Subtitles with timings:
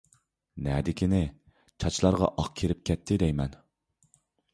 [0.67, 1.19] نەدىكىنى،
[1.83, 3.55] چاچلارغا ئاق كىرىپ كەتتى دەيمەن.